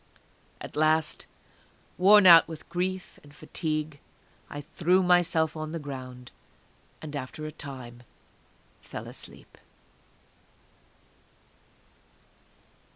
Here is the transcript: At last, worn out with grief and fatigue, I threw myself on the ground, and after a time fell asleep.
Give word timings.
At 0.59 0.75
last, 0.75 1.27
worn 1.95 2.25
out 2.25 2.47
with 2.47 2.67
grief 2.69 3.19
and 3.21 3.35
fatigue, 3.35 3.99
I 4.49 4.61
threw 4.61 5.03
myself 5.03 5.55
on 5.55 5.73
the 5.73 5.77
ground, 5.77 6.31
and 7.03 7.15
after 7.15 7.45
a 7.45 7.51
time 7.51 8.01
fell 8.81 9.07
asleep. 9.07 9.59